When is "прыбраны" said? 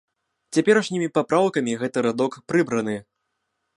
2.53-2.97